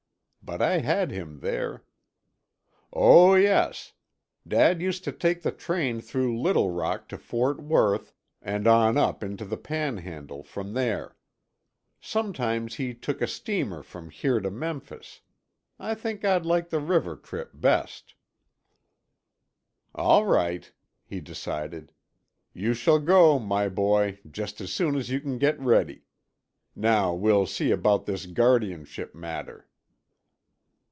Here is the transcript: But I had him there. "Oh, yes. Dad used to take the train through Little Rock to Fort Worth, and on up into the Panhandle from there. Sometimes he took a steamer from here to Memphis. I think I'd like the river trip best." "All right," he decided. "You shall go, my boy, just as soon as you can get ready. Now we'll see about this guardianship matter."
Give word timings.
But 0.43 0.59
I 0.61 0.79
had 0.79 1.11
him 1.11 1.39
there. 1.39 1.85
"Oh, 2.91 3.35
yes. 3.35 3.93
Dad 4.45 4.81
used 4.81 5.03
to 5.05 5.11
take 5.13 5.43
the 5.43 5.51
train 5.51 6.01
through 6.01 6.37
Little 6.41 6.71
Rock 6.71 7.07
to 7.09 7.17
Fort 7.17 7.61
Worth, 7.61 8.11
and 8.41 8.67
on 8.67 8.97
up 8.97 9.23
into 9.23 9.45
the 9.45 9.55
Panhandle 9.55 10.43
from 10.43 10.73
there. 10.73 11.15
Sometimes 12.01 12.75
he 12.75 12.93
took 12.93 13.21
a 13.21 13.27
steamer 13.27 13.81
from 13.81 14.09
here 14.09 14.41
to 14.41 14.49
Memphis. 14.51 15.21
I 15.79 15.93
think 15.95 16.25
I'd 16.25 16.45
like 16.45 16.69
the 16.69 16.81
river 16.81 17.15
trip 17.15 17.51
best." 17.53 18.15
"All 19.95 20.25
right," 20.25 20.69
he 21.05 21.21
decided. 21.21 21.93
"You 22.51 22.73
shall 22.73 22.99
go, 22.99 23.39
my 23.39 23.69
boy, 23.69 24.19
just 24.29 24.59
as 24.59 24.73
soon 24.73 24.95
as 24.95 25.09
you 25.11 25.21
can 25.21 25.37
get 25.37 25.57
ready. 25.61 26.03
Now 26.75 27.13
we'll 27.13 27.45
see 27.45 27.71
about 27.71 28.05
this 28.05 28.25
guardianship 28.25 29.15
matter." 29.15 29.67